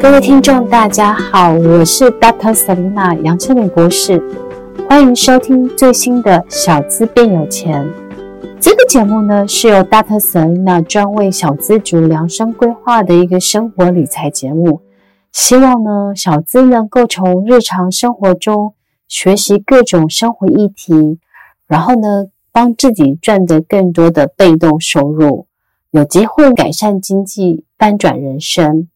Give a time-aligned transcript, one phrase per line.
[0.00, 2.54] 各位听众，大家好，我是 Dr.
[2.54, 4.18] Selena 杨千敏博士，
[4.88, 7.86] 欢迎收听最新的小资变有钱。
[8.58, 10.18] 这个节目呢，是由 Dr.
[10.18, 14.80] Selena 专为小资族量身规划的一个生活理财节目，
[15.32, 18.72] 希望呢，小资能够从日常生活中
[19.06, 21.18] 学习各种生活议题，
[21.68, 25.46] 然后呢，帮自己赚得更多的被动收入，
[25.90, 28.88] 有机会改善经济，翻转人生。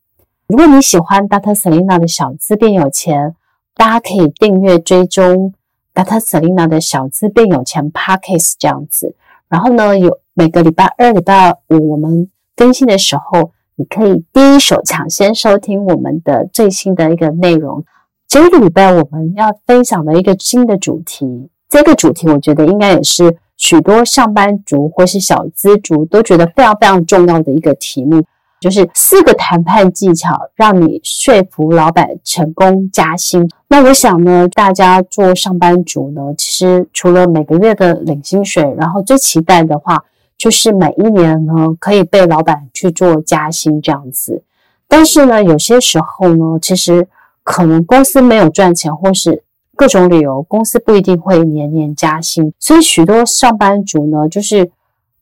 [0.46, 1.54] 如果你喜欢 Dr.
[1.54, 3.34] Selina 的小资变有钱，
[3.74, 5.54] 大家可以订阅追踪
[5.94, 6.20] Dr.
[6.20, 9.16] Selina 的小资变有钱 Podcast 这样子。
[9.48, 17.82] 然后呢，有每个礼拜二、礼拜五我们更新的时候，你可以第一手抢先收听我们的最新的一个内容。
[18.28, 28.22] 这个礼拜我们要分享的一个新的主题，这个主题我觉得应该也是许多上班族或是小资族都觉得非常非常重要的一个题目。
[28.64, 33.46] 就是四个谈判技巧，让你说服老板成功加薪。
[33.68, 40.02] 那我想呢，大家做上班族呢，其实除了每个月的领薪水，然后最期待的话，
[40.38, 44.42] 就是每一年呢可以被老板去做加薪这样子。
[44.88, 47.06] 但是呢，有些时候呢，其实
[47.42, 49.44] 可能公司没有赚钱，或是
[49.76, 52.54] 各种理由，公司不一定会年年加薪。
[52.58, 54.70] 所以许多上班族呢，就是。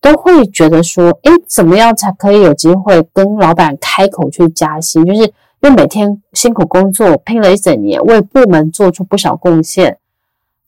[0.02, 5.04] 都会觉得说，诶，怎么样才可以有机会跟老板开口去加薪？
[5.06, 9.98] 就是因为每天辛苦工作，拼了一整年，为部门做出不少贡献，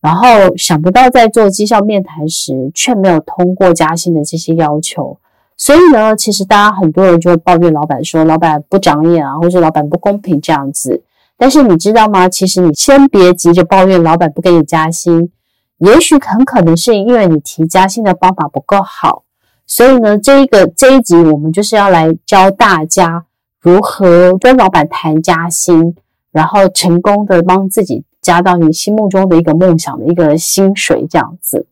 [0.01, 5.19] 然后想不到在做绩效面谈时，却没有通过加薪的这些要求。
[5.57, 11.03] 所以呢，其实大家很多人就会抱怨老板说，老板不长眼啊，或者老板不公平这样子。
[11.37, 12.29] 但是你知道吗？
[12.29, 15.33] 其实你先别急着抱怨老板不给你加薪，
[15.79, 19.24] 也许很可能是因为你提加薪的方法不够好。
[19.67, 23.25] 所以呢，这一个这一集我们就是要来教大家
[23.61, 25.97] 如何跟老板谈加薪，
[26.31, 31.67] 然后成功的帮自己加到你心目中的一个梦想的一个薪水这样子。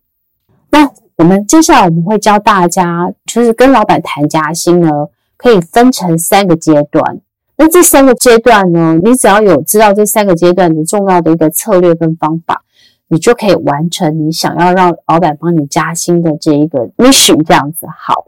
[0.70, 4.90] 那我们接下来我们会教大家，就是跟老板谈加薪呢，
[5.36, 7.20] 可以分成三个阶段。
[7.56, 12.64] 那这三个阶段呢，你只要有知道这三个阶段的重要的一个策略跟方法。
[13.12, 17.86] 你就可以完成你想要让老板帮你加薪的这一个 mission，这样子。
[17.86, 18.24] 好，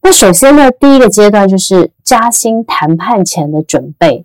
[0.00, 4.24] 那首先呢，第一个阶段就是加薪谈判前的准备。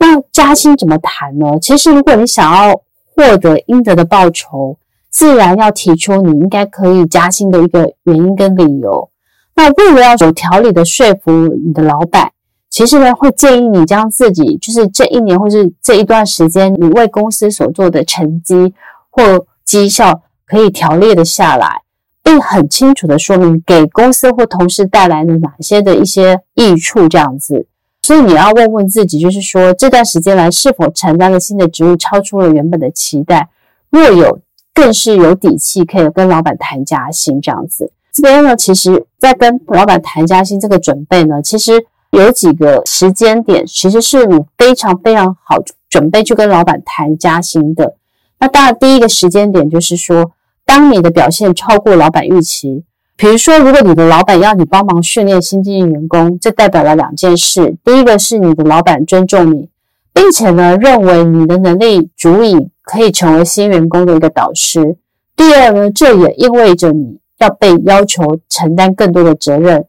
[0.00, 1.56] 那加薪怎么谈呢？
[1.62, 2.80] 其实，如果你想要
[3.14, 4.76] 获得应得的报酬，
[5.08, 9.08] 自然要提出你应该可以加薪的一个原因跟理由。
[9.54, 11.30] 那为了要有条理的说服
[11.64, 12.32] 你的老板，
[12.68, 18.74] 其实呢，会建议你将自己就是这一年或是这一段时间你为公司所做的成绩。
[19.18, 21.82] 或绩效可以条列的下来，
[22.22, 27.66] 并很清楚的说明给公司或同事带来了哪些的一些益处，这样子。
[28.02, 33.48] 所以你要问问自己，就是说这段时间来是否承担了新的职务超出了原本的期待？
[33.90, 34.38] 若有，
[34.72, 37.92] 更是有底气可以跟老板谈加薪这样子。
[38.12, 41.72] 这边呢，其实在跟老板谈加薪这个准备呢，其实
[42.12, 45.56] 有几个时间点，其实是你非常非常好
[45.90, 47.97] 准备去跟老板谈加薪的。
[48.40, 50.32] 那当然，第一个时间点就是说，
[50.64, 52.84] 当你的表现超过老板预期，
[53.16, 59.70] 比如说，如果你的老板要你帮忙训练新进员工，这代表了两件事：第一个是你的老板尊重你，
[60.12, 64.96] 并且呢，认为你的能力足以可以成为新员工的一个导师；
[65.34, 69.86] 第二呢，这也意味着你要被要求承担更多的责任。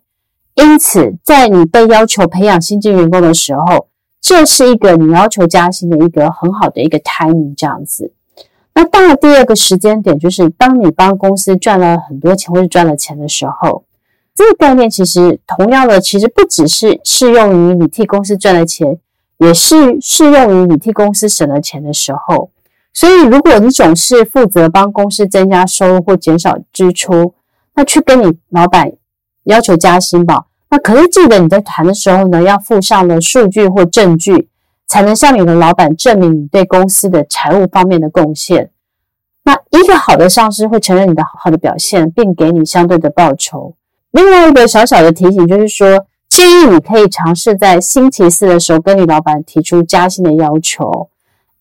[0.56, 3.88] 因此，在你被要求培养新进员工的时候，
[4.20, 8.12] 这是一个你要求加薪的一个很好的一个 timing，这样子。
[8.79, 13.84] 那到了第二个时间点，就是当你帮公司赚了很多钱或是赚了钱的时候，
[14.34, 18.97] 这个概念其实同样的，其实不只是适用于你替公司赚了钱，
[19.39, 22.51] 也是适用于你替公司省了钱的时候。
[22.94, 27.34] 所以，如果你总是负责帮公司增加收入或减少支出，
[27.75, 28.94] 那去跟你老板
[29.44, 30.45] 要求加薪吧。
[30.69, 34.48] 那可是记得你在谈的时候呢，要附上的数据或证据。
[34.89, 38.71] 才能向你的老板证明你对公司的财务方面的贡献。
[39.44, 43.75] 那一个好的上司会承认你的好好的表现，并给你相对的报酬。
[44.12, 51.09] 另外一个小小的提醒就是说，建议你可以尝试在星期四的时候跟你老板提出加薪的要求，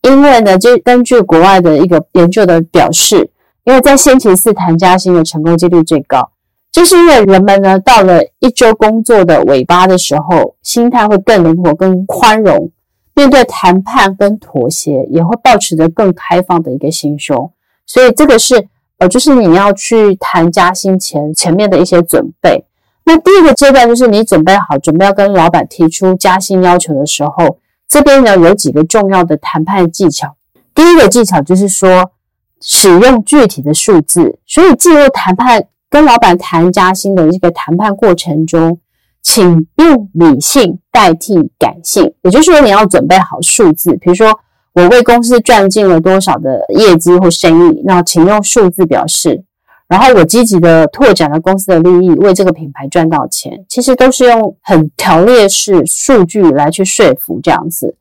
[0.03, 3.31] 因为呢，就根据国外的一个研究的表示，
[3.65, 6.31] 因为在星期四谈加薪的成功几率最高，
[6.73, 12.71] 就是因为人们呢到了一周工作的尾巴的时候，心态会更灵活、更宽容。
[13.19, 17.51] 面对谈判跟妥协，也会保持着更开放的一个心胸，
[17.85, 18.69] 所以这个是
[18.99, 22.65] 呃，就是你要去谈加薪前前面的一些准备。
[23.05, 30.37] 那第一个阶段就是你准备好，准备要跟老板提出加薪要求的时候，这边呢有几个重要的谈判技巧。
[30.73, 32.13] 第一个技巧就是说，
[32.61, 34.39] 使用具体的数字。
[34.47, 38.79] 所以进入谈判跟老板谈加薪的一个谈判过程中，
[39.23, 44.39] 请用理性代替感性，也就是说你要准备好数字，比如说
[44.73, 49.45] 我为公司赚进了多少的业绩或生意，那请用数字表示。
[49.89, 57.97] 然后我积极的拓展了公司的利益，为这个品牌赚到钱，其实都是用很条列式数据来去说服这样子。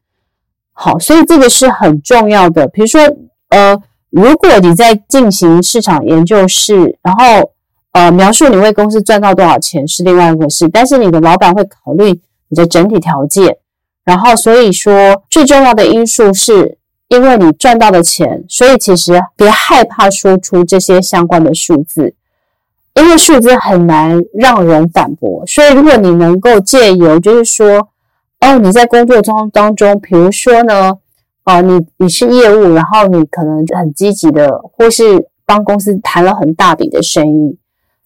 [0.73, 2.67] 好，所以这个是很重要的。
[2.67, 3.01] 比如说，
[3.49, 7.53] 呃，如果你在进行市场研究室，然后
[7.97, 13.57] 呃描述你为公司赚到多少钱是另外一回事，但是你的老板会考虑你的整体条件，
[14.03, 16.77] 然后所以说最重要的因素是。
[17.09, 22.13] 因为你赚到的钱，所以其实别害怕说出这些相关的数字，
[22.95, 25.41] 因为数字很难让人反驳。
[25.47, 27.87] 所以如果你能够借由，就是说，
[28.41, 30.97] 哦，你在工作中当中，比如说呢，
[31.45, 37.57] 哦，你你是业务，然后你可能很积极的，或是帮公司谈了很大笔的生意，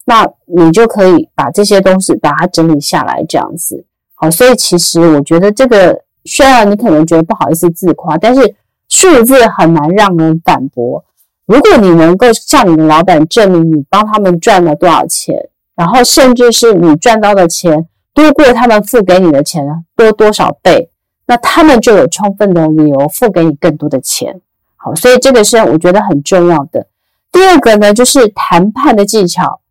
[0.04, 3.84] 那你就可以把这些东西把它整理下来，这样子。
[4.14, 8.54] 好，所以其实我觉得这个虽然你可能觉得不好意思自夸，但是。
[8.88, 11.02] 数字很难让人反驳。
[11.46, 19.64] 如果你能够向你的老板证明你帮他们赚了多少钱，然后甚至是你赚到的钱多过他们付给你的钱
[19.96, 20.90] 多多少倍，
[21.24, 24.42] 那他们就有充分的理由付给你更多的钱。
[24.76, 26.86] 好，所以这个是我觉得很重要的。
[27.32, 29.61] 第二个呢，就是谈判的技巧。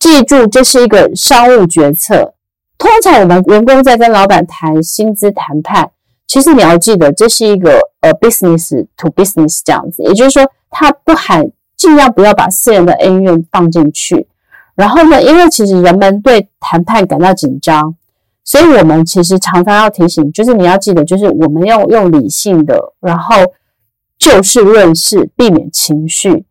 [0.00, 2.34] 记住，这是一个商务决策。
[2.78, 5.90] 通常我们员工在跟老板谈薪资谈判。
[6.26, 11.44] 其实你要记得，这是一个呃 business to business 这样子，也就是说，他不含
[11.76, 14.26] 尽量不要把私人的恩怨放进去。
[14.74, 17.94] 然后呢，因为其实人们对谈判感到紧张，
[18.42, 23.34] 所以我们其实常常要提醒，就是你要记得，就是我们要用理性的，然后
[24.16, 26.46] 就事论事，避免情绪。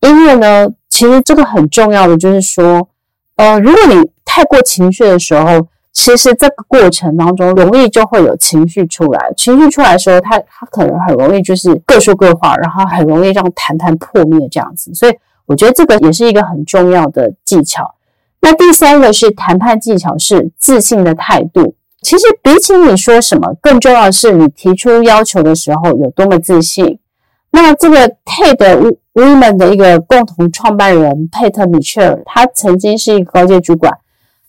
[0.00, 0.68] 因为呢，
[1.00, 2.86] 其实这个很重要的就是说，
[3.36, 5.66] 呃，如果你太过情绪的时候。
[5.92, 9.32] 其实这个过程当中，容易就会有情绪出来。
[9.36, 14.94] 情绪出来的时候，他他可能很容易就是各说各话，然后很容易让谈判破灭这样子。
[14.94, 15.12] 所以
[15.46, 17.96] 我觉得这个也是一个很重要的技巧。
[18.40, 21.74] 那第三个是谈判技巧是自信的态度。
[22.02, 27.00] 其实比起你说什么，更重要的是你提出要求的时候有多么自信。
[27.50, 33.98] 那这个 TED Women 的一个共同创办人佩特米切尔，他曾经是一个高阶主管。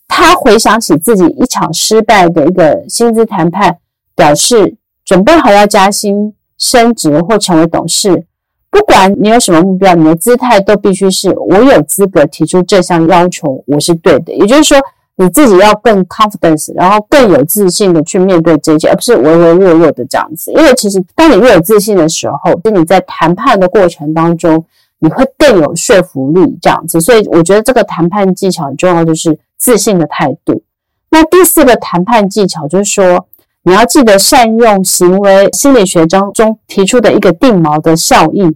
[0.08, 3.78] 他回想起自己一场失败的一个薪资谈判，
[4.16, 4.76] 表示
[5.06, 8.26] 准备好要加薪、升职或成为董事。
[8.70, 14.34] 不管你有什么目标，你的姿态都必须是我有资格提出这项要求，我是对的。
[14.34, 14.78] 也就是说，
[15.16, 20.52] 你自己要更 confidence，然后更有自信的去面对这些，而不是唯唯诺诺的这样子。
[20.54, 24.66] 因为其实当你越有自信的时候，就你在谈判的过程当中，
[25.00, 27.00] 你会更有说服力这样子。
[27.00, 29.40] 所以我觉得这个谈判技巧很重要，就是。
[29.62, 30.64] 自信的态度。
[31.12, 33.28] 那第四个谈判技巧就是说，
[33.62, 38.56] 你要记得善用行为心理学当中提出的一个定锚的效应。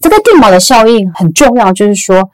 [0.00, 2.30] 这个定锚的效应很重要，就是说，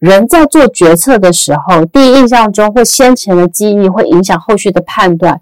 [0.00, 5.40] 人在做决策的时候，第一印象中或先前的记忆会影响后续的判断。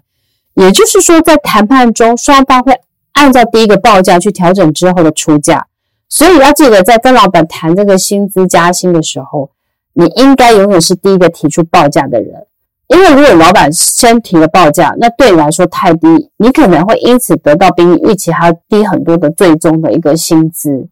[0.53, 2.79] 也就是说，在谈判中，双方会
[3.13, 5.65] 按照第一个报价去调整之后的出价。
[6.07, 9.49] 所以要记得，在跟老板谈这个薪资加薪的时候。
[9.93, 12.45] 你应该永远是第一个提出报价的人，
[12.87, 20.87] 因为如果老板先提了报价，那对你来说太低，你可能会因此得到比你预期还要低很多的最终的一个薪资。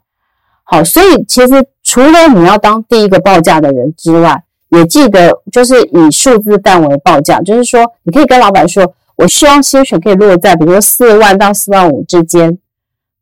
[0.63, 12.58] 好，所以其实除了你要当第一个报价的人之外，也记得就是以数字范围报价，就是说你可以跟老板说，我希望薪水可以落在比如说四万到四万五之间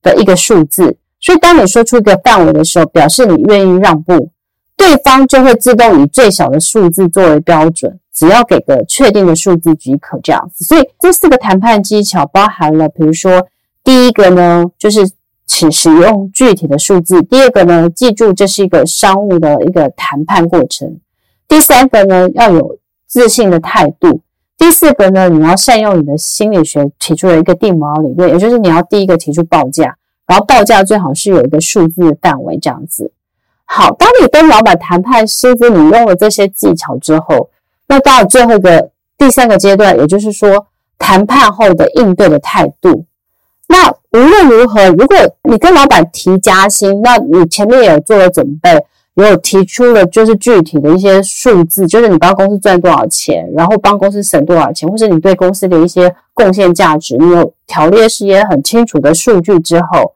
[0.02, 0.98] 的一个数字。
[1.20, 4.32] 所以当你说出一个范围的时候，表示你愿意让步。
[4.76, 10.66] 对方就会自动以最小的数字作为标准，只要给个确定的数字即可这样子。
[10.66, 13.46] 所以这四个谈判技巧包含了，比如说
[13.84, 15.08] 第一个呢，就是
[15.56, 21.00] 使使用具体的数字；第二个呢，记住这是一个商务的一个谈判过程；
[21.48, 24.20] 第三个呢，要有自信的态度；
[24.58, 29.96] 第四个呢，你要善用你的心理学提出了一个定锚理论，也就是你要第一个提出报价，
[30.28, 33.14] 然后报价最好是有一个数字的范围这样子。
[33.64, 37.50] 好，当你跟老板谈判薪资，你用了这些技巧之后，
[37.88, 43.06] 那到了最后一个第三个阶段，也就是说谈判后的应对的态度。
[43.68, 45.18] 那无论如何，如果
[45.50, 60.14] 你跟老板提加薪，那你前面也有做了准备，也有提出了就是具体的一些数字，就是你帮公司赚多少钱，然后帮公司省多少钱，或是你对公司的一些贡献价值，你有条列式也很清楚的数据之后，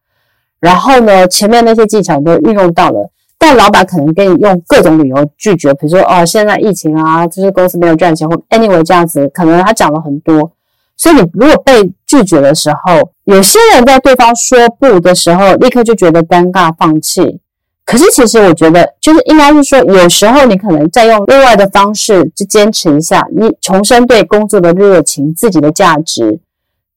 [0.60, 10.52] 然后呢，前面那些技巧都运用到了，但老板可能给你用各种理由拒绝，比如说哦，现在疫情啊，就是公司没有赚钱，或 anyway 这样子，可能他讲了很多。
[11.00, 17.40] 所以你如果被拒绝的时候，有些人在对方说不的时候，立刻就觉得尴尬，放弃。
[17.86, 26.42] 可是其实我觉得，就是应该是说，有时候你可能再用另外的方式去坚持一下，你重申对工作的热情，自己的价值，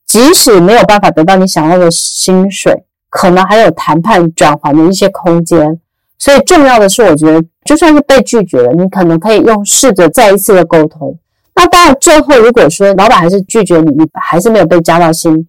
[0.04, 5.78] 即使没有办法得到你想要的薪水，可能还有谈判转圜的一些空间。
[6.18, 11.16] 所以重要的是，我觉得就算是被拒绝了，你可能可以用试着再一次的沟通。
[11.54, 15.46] 那当然，最后如果说老板还是拒绝你，你还是没有被加到薪，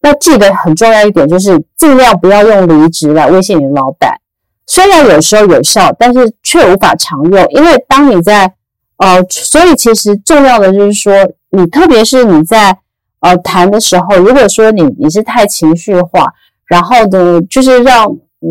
[0.00, 4.16] 那记得很重要一点就是尽量不要用离职来威胁你的老板。
[4.66, 8.54] 虽然有时候有效，但是却无法常用，因为当你在
[8.96, 11.12] 呃，所以其实重要的就是说，
[11.50, 12.78] 你特别是你在
[13.20, 16.32] 呃谈的时候，如果说你你是太情绪化，
[16.66, 18.06] 然后呢，就是让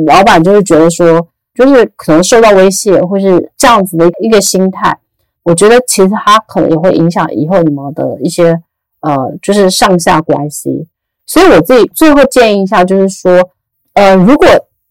[0.05, 4.97] 老板就是觉得说，就是可能受到威胁，或是这样子的一个心态。
[5.43, 8.61] 我觉得其实他可能也会影响以后你们的一些
[9.01, 10.87] 呃，就是上下关系。
[11.25, 13.49] 所以我自己最后建议一下，就是说，
[13.93, 14.47] 呃，如果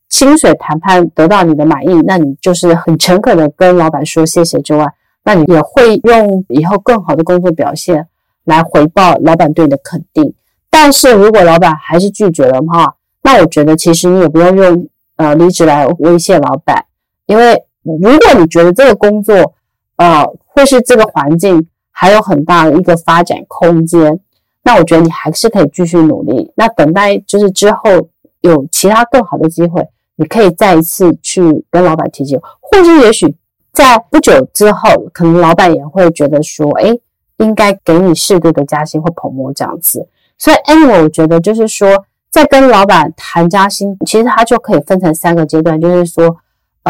[0.09, 4.87] 薪水谈判得到你的满意，那你就是很诚恳的跟老板说谢谢之外，
[5.25, 8.09] 那你也会用以后更好的工作表现
[8.45, 10.35] 来回报老板对你的肯定。
[10.69, 16.87] 但是如果老板还是拒绝了的话，那我觉得其实你也不用用呃离职来威胁老板，
[17.27, 19.53] 因为如果你觉得这个工作，
[20.01, 24.19] 呃，或是这个环境还有很大的一个发展空间，
[24.63, 26.51] 那我觉得你还是可以继续努力。
[26.57, 28.09] 那等待就是之后
[28.41, 33.37] 有其他更好的机会，你可以再一次去跟老板提及，或是也许
[33.75, 36.97] 在不久之后，可能老板也会觉得说，哎，
[37.37, 40.09] 应该给你适度的加薪或 promote 这样子。
[40.39, 46.39] 所以，anyway，我觉得就是说，在跟老板谈加薪，其实它就可以分成三个阶段，就是说。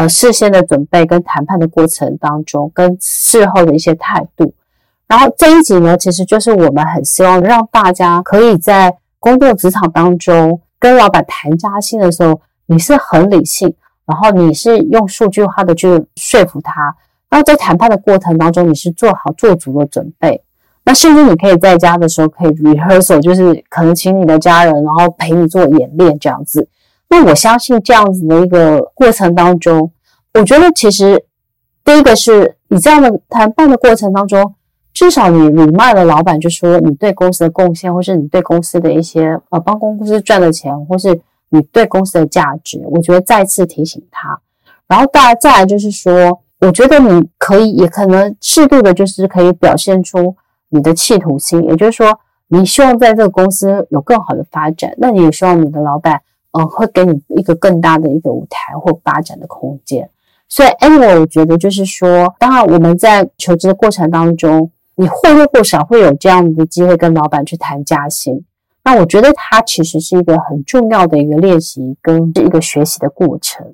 [0.01, 4.51] 呃，事先的准备跟谈判的过程当中，跟事后的一些态度。
[5.05, 13.75] 然后这一集呢，其实就是我们很希望让大家可以在工作职场当中跟老板谈加薪的时候，你是很理性，
[14.07, 16.95] 然后你是用数据化的去说服他。
[17.29, 20.43] 然后在谈判的过程当中，你是做好做足的准备。
[20.83, 26.67] 那甚至你可以在家的时候可以 rehearsal，就是可能请你的家人，然后陪你做演练这样子。
[27.11, 29.91] 那我相信这样子的一个过程当中，
[30.33, 31.25] 我觉得其实
[31.83, 34.55] 第一个是你这样的谈判的过程当中，
[34.93, 44.39] 至少你你卖了老板，就说你对公司的贡献，或是你对公司的一些呃帮公司赚的钱，或是你对公司的价值，我觉得再次提醒他。
[44.87, 50.37] 然后大再来就是说，我觉得你可以也可能适度的，就是可以表现出
[50.69, 56.21] 你的企图心，也就是说，你希望在这个公司有更好的发展，那你也希望你的老板。
[56.51, 60.09] 嗯，会给你一个更大的一个舞台或发展的空间。
[60.49, 68.43] 所以，anyway，我觉得就是说，当然我们在求职的过程当中，你或多或少会有这样的机会跟老板去谈加薪。
[68.83, 73.73] 那我觉得它其实是一个很重要的一个练习跟一个学习的过程。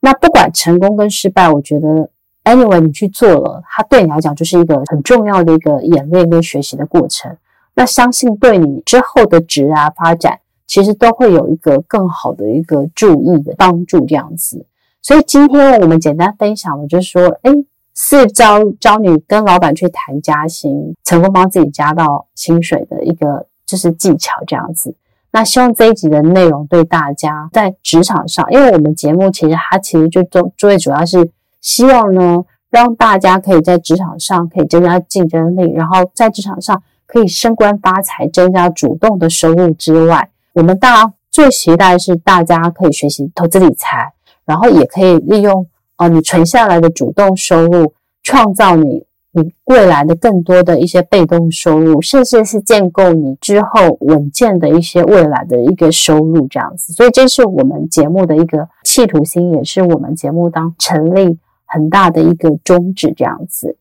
[0.00, 2.10] 那不管成功跟失败，我觉得
[2.42, 7.36] anyway 你去做了，它对你来讲就是一个很重要的一个演练跟学习的过程。
[7.74, 10.40] 那相信对你之后的职啊发展。
[10.66, 14.66] 其实都会有一个更好的一个注意的帮助这样子，
[15.00, 17.52] 所以今天我们简单分享的就是说，哎，
[17.94, 24.96] 四招教你跟老板去谈加薪，成功帮自己加到薪水的一个就是技巧这样子。
[25.32, 31.30] 那希望这一集的内容对大家在职场上，因为我们节目其实它其实就最最主要是
[31.60, 40.30] 希望呢，让大家可以在职场上可以增加竞争力，然后在职场上可以升官发财，增加主动的收入之外。
[40.56, 44.14] 我们当然最期待是大家可以学习投资理财，
[44.46, 56.94] 然后也可以利用呃你存下来的主动收入，创造你你未来的更多的一些被动收入，甚至是建构你之后稳健的一些未来的一个收入这样子。
[56.94, 63.76] 所以这是我们节目的一个企图心，也是我们节目当成立很大的一个宗旨这样子。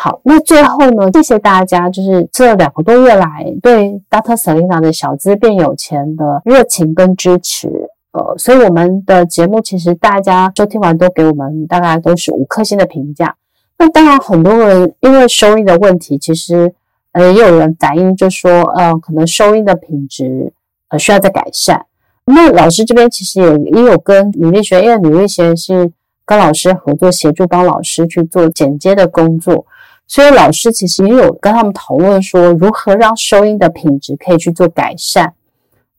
[0.00, 4.36] 好，那最后呢，谢谢大家，就是这两个多月来对 Dr.
[4.36, 7.68] Selena 的小资变有钱的热情跟支持。
[8.12, 13.34] 呃，所以我们的节目其实大家收听完都给我们大概都是五颗星的评价。
[13.76, 16.72] 那当然，很多人因为收音的问题，其实
[17.10, 20.52] 呃也有人反映就说，呃，可能收音的品质
[20.90, 21.86] 呃需要再改善。
[22.24, 25.90] 那老师这边其实也也有跟女力学院，女力学院是。
[26.28, 29.64] 跟老师合作，协助帮老师去做剪接的工作。
[30.08, 35.34] 所以老师其实也有跟他们讨论说，如何让收音的品质可以去做改善。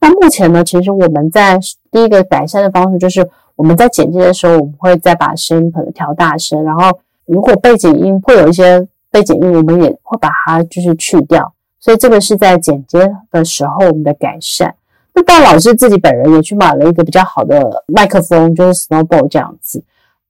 [0.02, 1.60] 那目前呢，其实我们在
[1.92, 11.54] 第一个改善的方式就是，我们在剪接的时候，我们会再把声音可能调大声，然后如果背景音会有一些背景音，我们也会把它就是去掉。
[11.80, 14.74] 所以这个是在剪接的时候我们的改善。
[15.14, 19.84] 那到老师自己本人也去买了一个比较好的麦克风，就是 Snowball 这样子。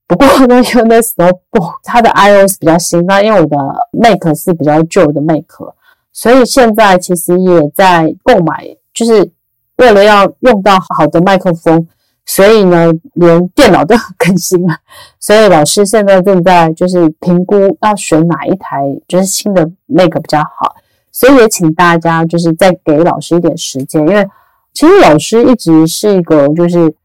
[0.10, 3.56] 不过呢，因为那 Snowball 它的 iOS 比较新，那因为我的
[3.92, 5.46] Mac 是比较旧的 Mac，
[6.12, 9.30] 所以现在其实也在购买，就是
[9.78, 11.88] 为了要用到好的麦克风，
[12.26, 14.78] 所以呢，连电脑都要更新了。
[15.20, 20.76] 所以老师现在正在就是评估要选哪一台就是新的 Mac 比较好，
[21.12, 24.28] 所以也请大家就是再给老师一点时间，因为
[24.74, 26.96] 其实老师一直是一个就是。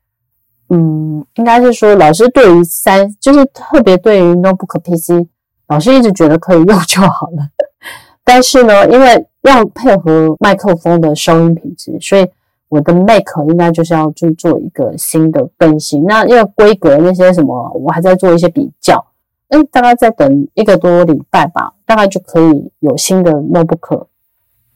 [0.70, 5.26] 嗯，应该是说老师对于三，就是特别对于 notebook PC，
[5.68, 7.48] 老师一直觉得可以用就好了。
[8.24, 12.26] 但是呢，因为要配合麦克风的收音品质，所以
[12.70, 16.04] 我的 Mac 应该就是要去做一个新的更新。
[16.04, 19.04] 那因为规格那些什么，我还在做一些比较。
[19.48, 24.06] 哎，大概再等一个多礼拜吧，大概就可以有新的 notebook，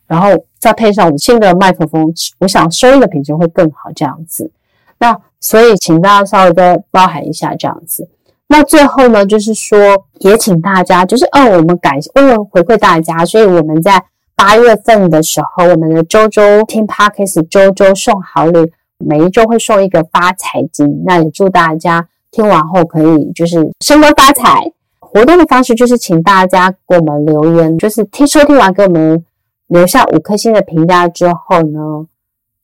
[0.07, 0.28] 然后
[0.59, 4.52] 再配上我新的麦克风，我想收音的品质会更好，这样子。
[4.99, 8.09] 那所以，请大家稍微再包涵一下这样子。
[8.49, 9.78] 那最后呢，就是说，
[10.21, 14.02] 也请大家，就是哦，我们感谢，为了回馈大家，所以我们在
[14.35, 21.02] 八月份的时候，我们的周周听 Podcast 周周送好礼，每一周会送一个发财金。
[21.05, 24.73] 那也祝大家听完后可以就是升官发财。
[24.99, 29.23] 活动的方式就是请大家给我们留言，就是听收听完给我们
[29.67, 32.07] 留下五颗星的评价之后呢，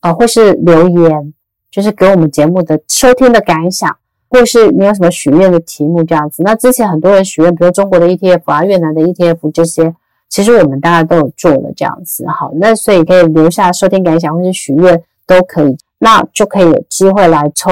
[0.00, 1.33] 呃，或是留言。
[1.74, 3.96] 就是给我们节目的收听的感想，
[4.30, 6.44] 或是你有什么许愿的题目这样子。
[6.44, 9.92] 那之前很多人许愿，比如中国的 ETF 啊、越南的 ETF 这些，
[10.28, 12.24] 其实我们大家都有做了这样子。
[12.28, 17.68] 好，那所以可以留下收听感想或是许愿都可以，那就可以有机会来抽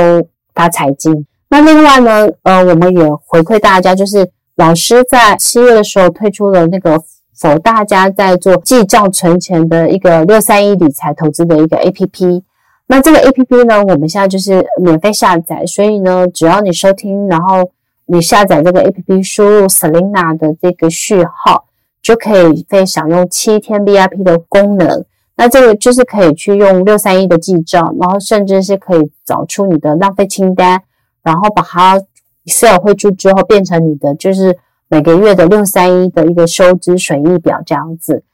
[0.52, 1.24] 发财金。
[1.48, 7.00] 那另外呢，呃，我们也回馈大家，就是老师在七月的时候推出了那个
[7.36, 12.42] 否大家在做记账存钱的一个六三一理财投资的一个 APP。
[12.86, 17.70] 那这个 APP 呢，我们现在就是免费下载，所以呢，只要你收听，然后
[18.06, 21.64] 你下载这个 APP，输入 Selina 的这个序号，
[22.02, 25.04] 就可以可以享用七天 VIP 的功能。
[25.36, 30.82] 那这个就是可以去用六三一的记账，然后甚至是可以找出你的浪费清单，
[31.22, 31.98] 然后把它
[32.44, 38.24] Excel 汇出之后，变成你的就是每个月的六三一的一个收支损益表这样子。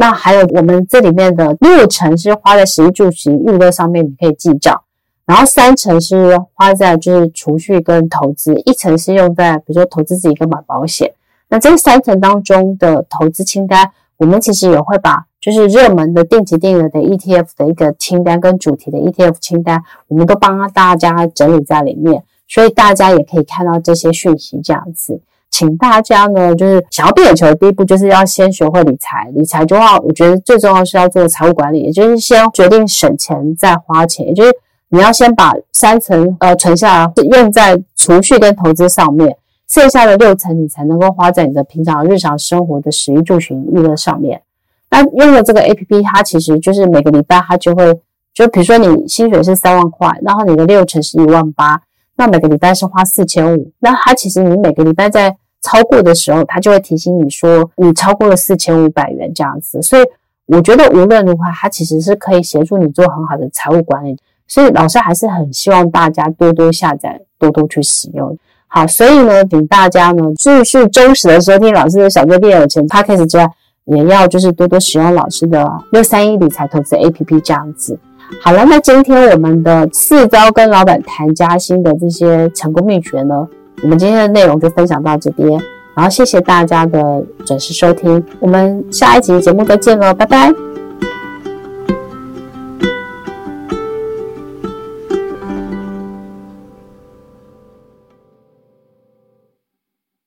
[0.00, 4.80] 那还有我们这里面的六成是花在食衣住行娱乐上面，你可以记账，
[5.26, 11.12] 然后三成是花在就是储蓄跟投资，一成是用在比如说投资自己跟买保险。
[11.48, 25.20] 那这三层当中的投资清单，我们其实也会把就是热门的定期定额的 ETF 的一个清单跟主题的 ETF 清单，我们都帮大家整理在里面，所以大家也可以看到这些讯息这样子。
[25.50, 29.30] 请大家呢，就是想要变有钱的第一步，就是要先学会理财。
[29.34, 34.52] 理财的话，我觉得最重要是要做财务管理，也就是先决定省钱再花钱，也就是
[34.90, 39.36] 你要先把三成呃存下来，用在储蓄跟投资上面，
[39.68, 44.42] 剩下的六成你才能够花在你的平常日常生活的食衣住行娱乐上面。
[44.90, 48.00] 那用了这个 APP，它其实就是每个礼拜它就会，
[48.32, 51.82] 就比如说你薪水是三万块，然后你的六成是一万八。
[52.18, 59.80] 那每个礼拜是花四千五，那它其实你每个礼拜在超过的时候，它就会提醒你说你超过了四千五百元这样子。
[59.80, 60.02] 所以
[60.46, 64.18] 我觉得无论如何，它其实是可以协助你做很好的财务管理。
[64.48, 68.36] 所以老师还是很希望大家多多下载，多多去使用。
[68.66, 73.48] 好，所以呢，请大家呢继续忠实的收听老师的小资变有钱 Podcast 之外，
[73.84, 77.98] 也要就是多多使用老师的六三一理财投资 APP 这样子。
[78.42, 83.46] 好了，那今天我们的四招跟老板谈加薪的这些成功秘诀呢，
[83.82, 85.60] 我们今天的内容就分享到这边，
[85.94, 90.67] 然后谢谢大家的准时收听，我们下一集节目再见喽，拜拜。